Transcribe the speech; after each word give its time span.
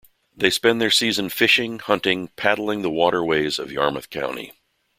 They 0.35 0.49
spend 0.49 0.81
their 0.81 0.89
season 0.89 1.29
fishing, 1.29 1.77
hunting, 1.77 2.29
paddling 2.29 2.81
the 2.81 2.89
water 2.89 3.23
ways 3.23 3.59
of 3.59 3.71
Yarmouth 3.71 4.09
County. 4.09 4.51